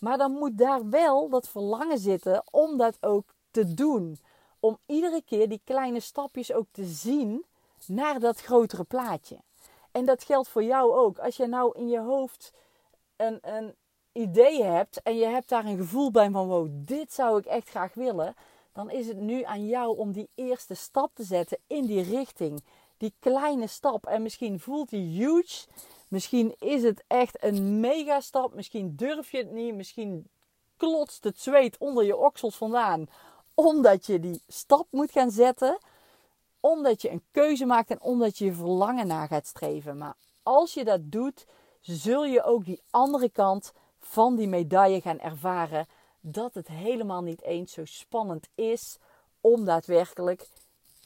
Maar 0.00 0.18
dan 0.18 0.32
moet 0.32 0.58
daar 0.58 0.88
wel 0.88 1.28
dat 1.28 1.48
verlangen 1.48 1.98
zitten 1.98 2.42
om 2.50 2.76
dat 2.76 2.96
ook 3.00 3.34
te 3.50 3.74
doen. 3.74 4.18
Om 4.60 4.78
iedere 4.86 5.22
keer 5.22 5.48
die 5.48 5.60
kleine 5.64 6.00
stapjes 6.00 6.52
ook 6.52 6.66
te 6.70 6.84
zien 6.84 7.44
naar 7.86 8.20
dat 8.20 8.40
grotere 8.40 8.84
plaatje. 8.84 9.38
En 9.90 10.04
dat 10.04 10.24
geldt 10.24 10.48
voor 10.48 10.64
jou 10.64 10.92
ook. 10.92 11.18
Als 11.18 11.36
je 11.36 11.46
nou 11.46 11.78
in 11.78 11.88
je 11.88 12.00
hoofd 12.00 12.52
een, 13.16 13.38
een 13.42 13.74
idee 14.12 14.62
hebt 14.62 15.02
en 15.02 15.16
je 15.16 15.26
hebt 15.26 15.48
daar 15.48 15.64
een 15.64 15.76
gevoel 15.76 16.10
bij 16.10 16.30
van 16.30 16.46
wow, 16.46 16.68
dit 16.70 17.12
zou 17.12 17.38
ik 17.38 17.44
echt 17.44 17.68
graag 17.68 17.94
willen. 17.94 18.34
Dan 18.72 18.90
is 18.90 19.06
het 19.06 19.16
nu 19.16 19.42
aan 19.42 19.66
jou 19.66 19.98
om 19.98 20.12
die 20.12 20.28
eerste 20.34 20.74
stap 20.74 21.10
te 21.14 21.22
zetten 21.22 21.58
in 21.66 21.86
die 21.86 22.02
richting. 22.02 22.64
Die 22.96 23.14
kleine 23.18 23.66
stap. 23.66 24.06
En 24.06 24.22
misschien 24.22 24.60
voelt 24.60 24.90
die 24.90 25.22
huge. 25.22 25.66
Misschien 26.08 26.54
is 26.58 26.82
het 26.82 27.04
echt 27.06 27.44
een 27.44 27.80
mega 27.80 28.20
stap. 28.20 28.54
Misschien 28.54 28.96
durf 28.96 29.30
je 29.30 29.38
het 29.38 29.50
niet. 29.50 29.74
Misschien 29.74 30.28
klotst 30.76 31.24
het 31.24 31.40
zweet 31.40 31.78
onder 31.78 32.04
je 32.04 32.16
oksels 32.16 32.56
vandaan. 32.56 33.08
Omdat 33.54 34.06
je 34.06 34.20
die 34.20 34.42
stap 34.48 34.86
moet 34.90 35.10
gaan 35.10 35.30
zetten. 35.30 35.78
Omdat 36.60 37.02
je 37.02 37.10
een 37.10 37.24
keuze 37.30 37.66
maakt 37.66 37.90
en 37.90 38.00
omdat 38.00 38.38
je 38.38 38.44
je 38.44 38.52
verlangen 38.52 39.06
na 39.06 39.26
gaat 39.26 39.46
streven. 39.46 39.98
Maar 39.98 40.16
als 40.42 40.74
je 40.74 40.84
dat 40.84 41.00
doet, 41.02 41.46
zul 41.80 42.24
je 42.24 42.42
ook 42.42 42.64
die 42.64 42.82
andere 42.90 43.28
kant 43.28 43.72
van 43.98 44.36
die 44.36 44.48
medaille 44.48 45.00
gaan 45.00 45.20
ervaren. 45.20 45.86
Dat 46.20 46.54
het 46.54 46.68
helemaal 46.68 47.22
niet 47.22 47.42
eens 47.42 47.72
zo 47.72 47.84
spannend 47.84 48.48
is 48.54 48.98
om 49.40 49.64
daadwerkelijk 49.64 50.48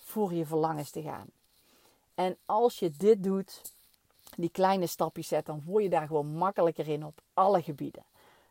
voor 0.02 0.34
je 0.34 0.46
verlangens 0.46 0.90
te 0.90 1.02
gaan. 1.02 1.39
En 2.20 2.36
als 2.46 2.78
je 2.78 2.90
dit 2.90 3.22
doet, 3.22 3.60
die 4.36 4.50
kleine 4.50 4.86
stapjes 4.86 5.28
zet, 5.28 5.46
dan 5.46 5.62
word 5.66 5.82
je 5.82 5.88
daar 5.88 6.06
gewoon 6.06 6.26
makkelijker 6.26 6.88
in 6.88 7.04
op 7.04 7.20
alle 7.34 7.62
gebieden. 7.62 8.02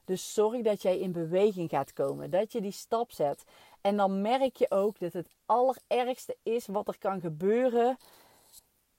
Dus 0.05 0.33
zorg 0.33 0.61
dat 0.61 0.81
jij 0.81 0.99
in 0.99 1.11
beweging 1.11 1.69
gaat 1.69 1.93
komen, 1.93 2.29
dat 2.29 2.51
je 2.51 2.61
die 2.61 2.71
stap 2.71 3.11
zet. 3.11 3.43
En 3.81 3.97
dan 3.97 4.21
merk 4.21 4.55
je 4.55 4.71
ook 4.71 4.99
dat 4.99 5.13
het 5.13 5.27
allerergste 5.45 6.35
is 6.43 6.67
wat 6.67 6.87
er 6.87 6.97
kan 6.99 7.19
gebeuren. 7.19 7.97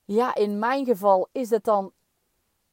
Ja, 0.05 0.35
in 0.35 0.59
mijn 0.59 0.85
geval 0.85 1.27
is 1.31 1.49
het 1.49 1.63
dan 1.63 1.91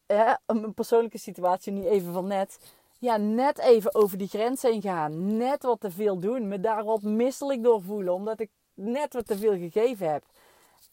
hè, 0.06 0.34
een 0.46 0.74
persoonlijke 0.74 1.18
situatie, 1.18 1.72
niet 1.72 1.84
even 1.84 2.12
van 2.12 2.26
net. 2.26 2.58
Ja, 2.98 3.16
net 3.16 3.58
even 3.58 3.94
over 3.94 4.18
die 4.18 4.28
grens 4.28 4.62
heen 4.62 4.82
gaan. 4.82 5.36
Net 5.36 5.62
wat 5.62 5.80
te 5.80 5.90
veel 5.90 6.18
doen. 6.18 6.48
Me 6.48 6.60
daar 6.60 6.84
wat 6.84 7.02
misselijk 7.02 7.62
door 7.62 7.82
voelen, 7.82 8.14
omdat 8.14 8.40
ik 8.40 8.50
net 8.74 9.12
wat 9.12 9.26
te 9.26 9.38
veel 9.38 9.56
gegeven 9.56 10.12
heb. 10.12 10.24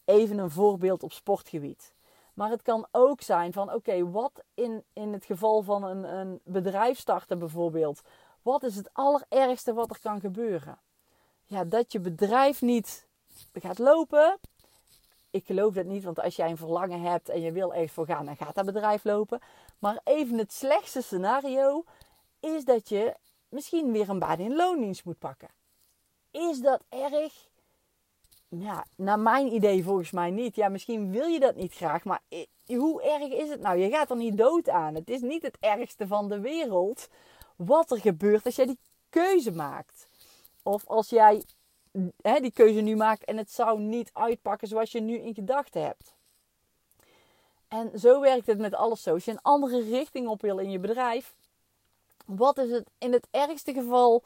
Even 0.06 0.38
een 0.38 0.50
voorbeeld 0.50 1.02
op 1.02 1.12
sportgebied. 1.12 1.94
Maar 2.34 2.50
het 2.50 2.62
kan 2.62 2.86
ook 2.90 3.20
zijn 3.20 3.52
van 3.52 3.72
oké, 3.72 4.10
wat 4.10 4.44
in, 4.54 4.84
in 4.92 5.12
het 5.12 5.24
geval 5.24 5.62
van 5.62 5.84
een, 5.84 6.16
een 6.18 6.40
bedrijf 6.44 6.98
starten 6.98 7.38
bijvoorbeeld. 7.38 8.00
Wat 8.42 8.62
is 8.62 8.76
het 8.76 8.90
allerergste 8.92 9.74
wat 9.74 9.90
er 9.90 10.00
kan 10.00 10.20
gebeuren? 10.20 10.78
Ja, 11.44 11.64
dat 11.64 11.92
je 11.92 12.00
bedrijf 12.00 12.62
niet 12.62 13.06
gaat 13.52 13.78
lopen. 13.78 14.38
Ik 15.30 15.46
geloof 15.46 15.74
dat 15.74 15.84
niet, 15.84 16.04
want 16.04 16.20
als 16.20 16.36
jij 16.36 16.50
een 16.50 16.56
verlangen 16.56 17.00
hebt 17.00 17.28
en 17.28 17.40
je 17.40 17.52
wil 17.52 17.72
ergens 17.74 17.92
voor 17.92 18.06
gaan, 18.06 18.26
dan 18.26 18.36
gaat 18.36 18.54
dat 18.54 18.64
bedrijf 18.64 19.04
lopen. 19.04 19.40
Maar 19.78 20.00
even 20.04 20.38
het 20.38 20.52
slechtste 20.52 21.02
scenario 21.02 21.84
is 22.40 22.64
dat 22.64 22.88
je 22.88 23.14
misschien 23.48 23.92
weer 23.92 24.08
een 24.08 24.18
baan 24.18 24.38
in 24.38 24.56
loondienst 24.56 25.04
moet 25.04 25.18
pakken. 25.18 25.48
Is 26.30 26.60
dat 26.60 26.80
erg? 26.88 27.48
Ja, 28.48 28.86
naar 28.96 29.18
mijn 29.18 29.52
idee 29.52 29.84
volgens 29.84 30.10
mij 30.10 30.30
niet. 30.30 30.54
Ja, 30.54 30.68
misschien 30.68 31.10
wil 31.10 31.26
je 31.26 31.40
dat 31.40 31.54
niet 31.56 31.74
graag, 31.74 32.04
maar 32.04 32.20
hoe 32.66 33.02
erg 33.02 33.32
is 33.32 33.48
het 33.48 33.60
nou? 33.60 33.78
Je 33.78 33.90
gaat 33.90 34.10
er 34.10 34.16
niet 34.16 34.36
dood 34.36 34.68
aan. 34.68 34.94
Het 34.94 35.10
is 35.10 35.20
niet 35.20 35.42
het 35.42 35.56
ergste 35.60 36.06
van 36.06 36.28
de 36.28 36.40
wereld 36.40 37.08
wat 37.56 37.90
er 37.90 38.00
gebeurt 38.00 38.44
als 38.44 38.56
jij 38.56 38.66
die 38.66 38.78
keuze 39.08 39.52
maakt. 39.52 40.08
Of 40.62 40.86
als 40.86 41.08
jij 41.08 41.44
hè, 42.22 42.40
die 42.40 42.52
keuze 42.52 42.80
nu 42.80 42.96
maakt 42.96 43.24
en 43.24 43.36
het 43.36 43.50
zou 43.50 43.80
niet 43.80 44.10
uitpakken 44.12 44.68
zoals 44.68 44.92
je 44.92 45.00
nu 45.00 45.18
in 45.18 45.34
gedachten 45.34 45.82
hebt. 45.82 46.14
En 47.68 47.98
zo 47.98 48.20
werkt 48.20 48.46
het 48.46 48.58
met 48.58 48.74
alles 48.74 49.02
zo. 49.02 49.12
Als 49.12 49.24
je 49.24 49.30
een 49.30 49.42
andere 49.42 49.82
richting 49.82 50.28
op 50.28 50.40
wil 50.40 50.58
in 50.58 50.70
je 50.70 50.78
bedrijf, 50.78 51.34
wat 52.26 52.58
is 52.58 52.70
het 52.70 52.90
in 52.98 53.12
het 53.12 53.26
ergste 53.30 53.72
geval 53.72 54.22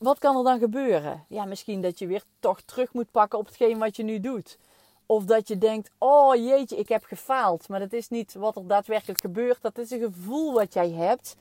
wat 0.00 0.18
kan 0.18 0.36
er 0.36 0.44
dan 0.44 0.58
gebeuren? 0.58 1.24
Ja, 1.28 1.44
misschien 1.44 1.80
dat 1.80 1.98
je 1.98 2.06
weer 2.06 2.24
toch 2.38 2.60
terug 2.60 2.92
moet 2.92 3.10
pakken 3.10 3.38
op 3.38 3.46
hetgeen 3.46 3.78
wat 3.78 3.96
je 3.96 4.02
nu 4.02 4.20
doet. 4.20 4.58
Of 5.06 5.24
dat 5.24 5.48
je 5.48 5.58
denkt, 5.58 5.90
oh 5.98 6.34
jeetje, 6.34 6.76
ik 6.76 6.88
heb 6.88 7.04
gefaald. 7.04 7.68
Maar 7.68 7.78
dat 7.78 7.92
is 7.92 8.08
niet 8.08 8.34
wat 8.34 8.56
er 8.56 8.66
daadwerkelijk 8.66 9.20
gebeurt. 9.20 9.62
Dat 9.62 9.78
is 9.78 9.90
een 9.90 10.00
gevoel 10.00 10.52
wat 10.52 10.72
jij 10.72 10.90
hebt. 10.90 11.36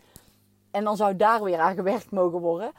En 0.72 0.84
dan 0.84 0.98
zou 0.98 1.16
daar 1.16 1.44
weer 1.44 1.60
aan 1.60 1.76
gewerkt 1.76 2.12
mogen 2.12 2.40
worden. 2.40 2.72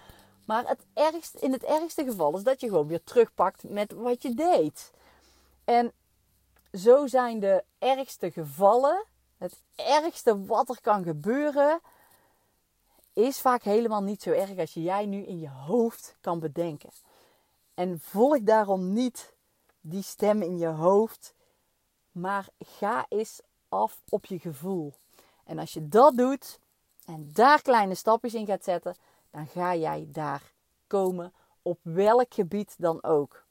Maar 0.46 0.68
het 0.68 0.86
ergst, 0.94 1.34
in 1.34 1.52
het 1.52 1.64
ergste 1.64 2.04
geval 2.04 2.36
is 2.36 2.42
dat 2.42 2.60
je 2.60 2.68
gewoon 2.68 2.86
weer 2.86 3.04
terugpakt 3.04 3.62
met 3.68 3.92
wat 3.92 4.22
je 4.22 4.34
deed. 4.34 4.92
En 5.64 5.92
zo 6.72 7.06
zijn 7.06 7.40
de 7.40 7.64
ergste 7.78 8.30
gevallen, 8.30 9.04
het 9.38 9.62
ergste 9.76 10.44
wat 10.44 10.68
er 10.68 10.80
kan 10.80 11.02
gebeuren, 11.02 11.80
is 13.20 13.40
vaak 13.40 13.62
helemaal 13.62 14.02
niet 14.02 14.22
zo 14.22 14.30
erg 14.30 14.58
als 14.58 14.74
je 14.74 14.82
jij 14.82 15.06
nu 15.06 15.24
in 15.24 15.38
je 15.38 15.48
hoofd 15.48 16.16
kan 16.20 16.40
bedenken. 16.40 16.90
En 17.74 18.00
volg 18.00 18.42
daarom 18.42 18.92
niet 18.92 19.34
die 19.80 20.02
stem 20.02 20.42
in 20.42 20.58
je 20.58 20.66
hoofd, 20.66 21.34
maar 22.12 22.48
ga 22.58 23.06
eens 23.08 23.40
af 23.68 24.00
op 24.08 24.26
je 24.26 24.38
gevoel. 24.38 24.92
En 25.44 25.58
als 25.58 25.72
je 25.72 25.88
dat 25.88 26.16
doet 26.16 26.60
en 27.04 27.30
daar 27.32 27.62
kleine 27.62 27.94
stapjes 27.94 28.34
in 28.34 28.46
gaat 28.46 28.64
zetten, 28.64 28.96
dan 29.30 29.46
ga 29.46 29.74
jij 29.74 30.08
daar 30.08 30.52
komen 30.86 31.32
op 31.62 31.78
welk 31.82 32.34
gebied 32.34 32.74
dan 32.78 33.02
ook. 33.02 33.44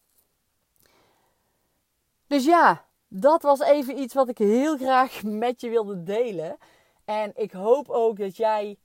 Dus 2.28 2.46
ja, 2.46 2.86
dat 3.08 3.42
was 3.42 3.60
even 3.60 4.00
iets 4.00 4.14
wat 4.14 4.30
ik 4.30 4.38
heel 4.38 4.78
graag 4.78 5.24
met 5.24 5.62
je 5.62 5.70
wilde 5.70 6.04
delen. 6.04 6.58
En 7.06 7.32
ik 7.36 7.52
hoop 7.52 7.90
ook 7.90 8.18
dat 8.18 8.38
jij 8.38 8.78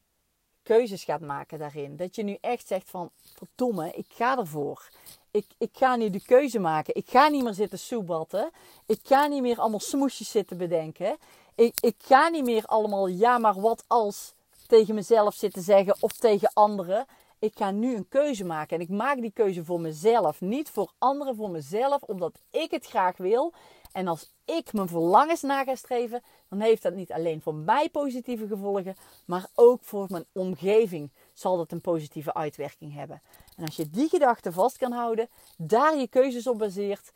keuzes 0.65 1.05
gaat 1.05 1.21
maken 1.21 1.59
daarin. 1.59 1.97
Dat 1.97 2.15
je 2.15 2.23
nu 2.23 2.37
echt 2.41 2.67
zegt 2.67 2.91
van, 2.91 3.11
verdomme, 3.35 3.91
ik 3.91 4.07
ga 4.09 4.39
ervoor. 4.39 4.89
Ik, 5.31 5.47
ik 5.59 5.71
ga 5.73 5.97
nu 5.97 6.11
de 6.11 6.23
keuze 6.23 6.59
maken. 6.59 6.95
Ik 6.95 7.11
ga 7.11 7.29
niet 7.29 7.43
meer 7.43 7.55
zitten 7.55 7.79
soebatten. 7.79 8.51
Ik 8.87 9.01
ga 9.03 9.27
niet 9.27 9.43
meer 9.43 9.59
allemaal 9.59 9.81
smoesjes 9.81 10.31
zitten 10.31 10.57
bedenken. 10.57 11.17
Ik, 11.55 11.75
ik 11.81 11.97
ga 11.99 12.29
niet 12.29 12.45
meer 12.45 12.65
allemaal 12.65 13.07
ja, 13.07 13.39
maar 13.39 13.61
wat 13.61 13.85
als 13.87 14.35
tegen 14.67 14.95
mezelf 14.95 15.35
zitten 15.35 15.63
zeggen 15.63 15.97
of 16.01 16.13
tegen 16.13 16.51
anderen. 16.53 17.07
Ik 17.39 17.53
ga 17.57 17.71
nu 17.71 17.97
een 17.97 18.09
keuze 18.09 18.45
maken. 18.45 18.77
En 18.77 18.83
ik 18.83 18.89
maak 18.89 19.21
die 19.21 19.33
keuze 19.33 19.65
voor 19.65 19.81
mezelf. 19.81 20.41
Niet 20.41 20.71
voor 20.71 20.93
anderen, 20.99 21.37
voor 21.37 21.51
mezelf. 21.51 22.03
Omdat 22.03 22.39
ik 22.51 22.71
het 22.71 22.87
graag 22.87 23.17
wil. 23.17 23.53
En 23.95 24.09
als 24.09 24.33
ik 24.45 24.73
mijn 24.73 24.89
verlangens 24.89 25.43
na 25.43 25.65
ga 25.65 25.75
streven, 25.75 26.23
dan 26.49 26.61
heeft 26.61 26.83
dat 26.83 26.95
niet 26.95 27.13
alleen 27.13 27.41
voor 27.41 27.55
mij 27.55 27.89
positieve 27.89 28.47
gevolgen, 28.47 28.97
maar 29.25 29.47
ook 29.55 29.85
voor 29.85 30.07
mijn 30.11 30.25
omgeving 30.33 31.11
zal 31.33 31.57
dat 31.57 31.73
een 31.73 31.81
positieve 31.81 32.35
uitwerking 32.35 32.95
hebben. 32.95 33.23
En 33.57 33.65
als 33.65 33.77
je 33.77 33.91
die 33.91 34.09
gedachte 34.09 34.53
vast 34.53 34.77
kan 34.77 34.93
houden, 34.93 35.29
daar 35.57 35.97
je 35.97 36.09
keuzes 36.09 36.47
op 36.47 36.59
baseert, 36.59 37.13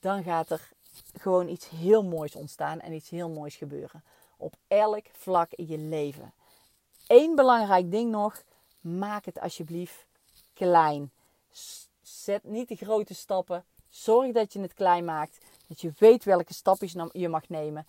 dan 0.00 0.22
gaat 0.22 0.50
er 0.50 0.68
gewoon 1.18 1.48
iets 1.48 1.68
heel 1.68 2.04
moois 2.04 2.34
ontstaan 2.34 2.80
en 2.80 2.92
iets 2.92 3.10
heel 3.10 3.28
moois 3.28 3.56
gebeuren. 3.56 4.04
Op 4.36 4.54
elk 4.66 5.04
vlak 5.12 5.52
in 5.52 5.66
je 5.66 5.78
leven. 5.78 6.32
Eén 7.06 7.34
belangrijk 7.34 7.90
ding 7.90 8.10
nog, 8.10 8.42
maak 8.80 9.24
het 9.24 9.40
alsjeblieft 9.40 10.06
klein. 10.54 11.10
Zet 12.02 12.44
niet 12.44 12.68
de 12.68 12.76
grote 12.76 13.14
stappen. 13.14 13.64
Zorg 13.88 14.32
dat 14.32 14.52
je 14.52 14.60
het 14.60 14.74
klein 14.74 15.04
maakt. 15.04 15.38
Dat 15.68 15.80
je 15.80 15.92
weet 15.98 16.24
welke 16.24 16.54
stapjes 16.54 16.94
je 17.12 17.28
mag 17.28 17.48
nemen. 17.48 17.86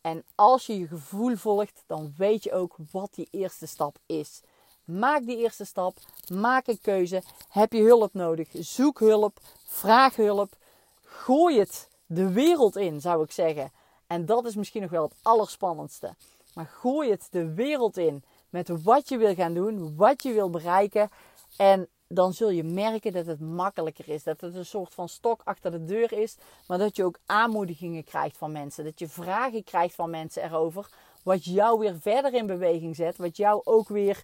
En 0.00 0.24
als 0.34 0.66
je 0.66 0.78
je 0.78 0.86
gevoel 0.86 1.36
volgt, 1.36 1.82
dan 1.86 2.14
weet 2.16 2.44
je 2.44 2.52
ook 2.52 2.76
wat 2.90 3.14
die 3.14 3.28
eerste 3.30 3.66
stap 3.66 3.96
is. 4.06 4.40
Maak 4.84 5.26
die 5.26 5.36
eerste 5.36 5.64
stap. 5.64 5.98
Maak 6.28 6.66
een 6.66 6.80
keuze. 6.80 7.22
Heb 7.48 7.72
je 7.72 7.82
hulp 7.82 8.14
nodig? 8.14 8.48
Zoek 8.52 8.98
hulp. 8.98 9.38
Vraag 9.64 10.16
hulp. 10.16 10.56
Gooi 11.02 11.58
het 11.58 11.88
de 12.06 12.32
wereld 12.32 12.76
in, 12.76 13.00
zou 13.00 13.24
ik 13.24 13.30
zeggen. 13.30 13.72
En 14.06 14.26
dat 14.26 14.46
is 14.46 14.54
misschien 14.54 14.82
nog 14.82 14.90
wel 14.90 15.02
het 15.02 15.14
allerspannendste. 15.22 16.14
Maar 16.54 16.66
gooi 16.66 17.10
het 17.10 17.26
de 17.30 17.54
wereld 17.54 17.96
in 17.96 18.24
met 18.50 18.82
wat 18.82 19.08
je 19.08 19.16
wil 19.16 19.34
gaan 19.34 19.54
doen, 19.54 19.96
wat 19.96 20.22
je 20.22 20.32
wil 20.32 20.50
bereiken. 20.50 21.08
En 21.56 21.88
dan 22.14 22.32
zul 22.32 22.50
je 22.50 22.64
merken 22.64 23.12
dat 23.12 23.26
het 23.26 23.40
makkelijker 23.40 24.08
is. 24.08 24.22
Dat 24.22 24.40
het 24.40 24.54
een 24.54 24.66
soort 24.66 24.94
van 24.94 25.08
stok 25.08 25.40
achter 25.44 25.70
de 25.70 25.84
deur 25.84 26.12
is. 26.12 26.36
Maar 26.66 26.78
dat 26.78 26.96
je 26.96 27.04
ook 27.04 27.18
aanmoedigingen 27.26 28.04
krijgt 28.04 28.36
van 28.36 28.52
mensen. 28.52 28.84
Dat 28.84 28.98
je 28.98 29.08
vragen 29.08 29.64
krijgt 29.64 29.94
van 29.94 30.10
mensen 30.10 30.42
erover. 30.42 30.88
Wat 31.22 31.44
jou 31.44 31.78
weer 31.78 32.00
verder 32.00 32.34
in 32.34 32.46
beweging 32.46 32.96
zet. 32.96 33.16
Wat 33.16 33.36
jou 33.36 33.60
ook 33.64 33.88
weer 33.88 34.22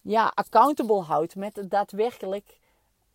ja, 0.00 0.32
accountable 0.34 1.00
houdt 1.00 1.36
met 1.36 1.56
het 1.56 1.70
daadwerkelijk 1.70 2.58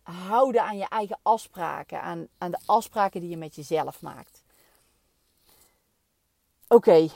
houden 0.02 0.62
aan 0.62 0.76
je 0.76 0.88
eigen 0.88 1.18
afspraken. 1.22 2.02
Aan, 2.02 2.28
aan 2.38 2.50
de 2.50 2.60
afspraken 2.66 3.20
die 3.20 3.30
je 3.30 3.36
met 3.36 3.54
jezelf 3.54 4.02
maakt. 4.02 4.42
Oké, 6.68 7.08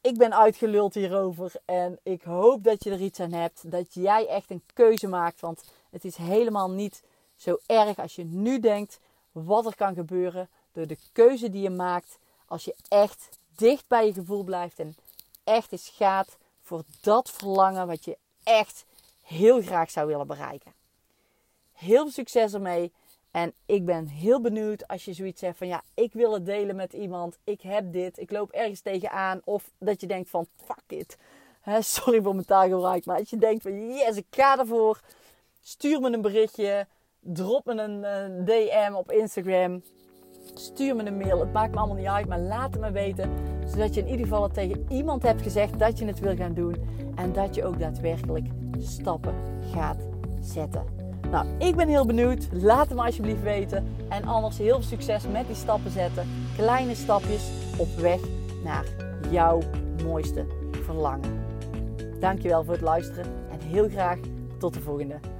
ik 0.00 0.18
ben 0.18 0.36
uitgeluld 0.36 0.94
hierover. 0.94 1.52
En 1.64 1.98
ik 2.02 2.22
hoop 2.22 2.64
dat 2.64 2.84
je 2.84 2.90
er 2.90 3.00
iets 3.00 3.20
aan 3.20 3.32
hebt. 3.32 3.70
Dat 3.70 3.94
jij 3.94 4.26
echt 4.26 4.50
een 4.50 4.62
keuze 4.74 5.08
maakt. 5.08 5.40
Want 5.40 5.62
het 5.92 6.04
is 6.04 6.16
helemaal 6.16 6.70
niet 6.70 7.02
zo 7.36 7.58
erg 7.66 7.98
als 7.98 8.14
je 8.14 8.24
nu 8.24 8.60
denkt 8.60 9.00
wat 9.32 9.66
er 9.66 9.76
kan 9.76 9.94
gebeuren 9.94 10.48
door 10.72 10.86
de 10.86 10.98
keuze 11.12 11.50
die 11.50 11.62
je 11.62 11.70
maakt. 11.70 12.18
Als 12.46 12.64
je 12.64 12.74
echt 12.88 13.28
dicht 13.56 13.84
bij 13.88 14.06
je 14.06 14.12
gevoel 14.12 14.42
blijft 14.42 14.78
en 14.78 14.96
echt 15.44 15.72
eens 15.72 15.88
gaat 15.88 16.36
voor 16.62 16.82
dat 17.00 17.30
verlangen 17.30 17.86
wat 17.86 18.04
je 18.04 18.16
echt 18.42 18.84
heel 19.22 19.62
graag 19.62 19.90
zou 19.90 20.06
willen 20.06 20.26
bereiken. 20.26 20.72
Heel 21.72 22.02
veel 22.02 22.10
succes 22.10 22.54
ermee. 22.54 22.92
En 23.30 23.52
ik 23.66 23.84
ben 23.84 24.06
heel 24.06 24.40
benieuwd 24.40 24.88
als 24.88 25.04
je 25.04 25.12
zoiets 25.12 25.40
zegt 25.40 25.58
van 25.58 25.66
ja, 25.66 25.82
ik 25.94 26.12
wil 26.12 26.32
het 26.32 26.46
delen 26.46 26.76
met 26.76 26.92
iemand. 26.92 27.38
Ik 27.44 27.60
heb 27.60 27.92
dit, 27.92 28.18
ik 28.18 28.30
loop 28.30 28.50
ergens 28.50 28.80
tegenaan. 28.80 29.40
Of 29.44 29.70
dat 29.78 30.00
je 30.00 30.06
denkt 30.06 30.30
van 30.30 30.46
fuck 30.56 30.82
it. 30.86 31.16
sorry 31.80 32.22
voor 32.22 32.34
mijn 32.34 32.46
taalgebruik. 32.46 33.04
Maar 33.04 33.18
als 33.18 33.30
je 33.30 33.36
denkt 33.38 33.62
van 33.62 33.94
yes, 33.94 34.16
ik 34.16 34.26
ga 34.30 34.58
ervoor. 34.58 35.00
Stuur 35.64 36.00
me 36.00 36.12
een 36.12 36.20
berichtje. 36.20 36.86
Drop 37.20 37.64
me 37.64 37.82
een, 37.82 38.04
een 38.04 38.44
DM 38.44 38.92
op 38.94 39.12
Instagram. 39.12 39.82
Stuur 40.54 40.96
me 40.96 41.04
een 41.06 41.16
mail. 41.16 41.40
Het 41.40 41.52
maakt 41.52 41.70
me 41.72 41.78
allemaal 41.78 41.96
niet 41.96 42.06
uit. 42.06 42.28
Maar 42.28 42.38
laat 42.38 42.72
het 42.72 42.80
me 42.80 42.90
weten. 42.90 43.30
Zodat 43.66 43.94
je 43.94 44.00
in 44.00 44.08
ieder 44.08 44.26
geval 44.26 44.48
tegen 44.48 44.86
iemand 44.88 45.22
hebt 45.22 45.42
gezegd 45.42 45.78
dat 45.78 45.98
je 45.98 46.04
het 46.04 46.20
wil 46.20 46.36
gaan 46.36 46.54
doen. 46.54 46.74
En 47.14 47.32
dat 47.32 47.54
je 47.54 47.64
ook 47.64 47.78
daadwerkelijk 47.78 48.46
stappen 48.78 49.34
gaat 49.72 50.00
zetten. 50.40 50.84
Nou, 51.30 51.46
ik 51.58 51.76
ben 51.76 51.88
heel 51.88 52.06
benieuwd. 52.06 52.48
Laat 52.52 52.88
het 52.88 52.96
me 52.96 53.04
alsjeblieft 53.04 53.42
weten. 53.42 53.86
En 54.08 54.24
anders 54.24 54.58
heel 54.58 54.74
veel 54.74 54.82
succes 54.82 55.26
met 55.28 55.46
die 55.46 55.56
stappen 55.56 55.90
zetten. 55.90 56.28
Kleine 56.56 56.94
stapjes 56.94 57.50
op 57.78 57.88
weg 57.96 58.20
naar 58.64 58.84
jouw 59.30 59.60
mooiste 60.04 60.46
verlangen. 60.84 61.44
Dankjewel 62.20 62.64
voor 62.64 62.74
het 62.74 62.82
luisteren 62.82 63.26
en 63.50 63.60
heel 63.60 63.88
graag 63.88 64.18
tot 64.58 64.74
de 64.74 64.80
volgende 64.80 65.31